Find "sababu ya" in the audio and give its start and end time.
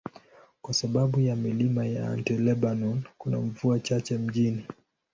0.73-1.35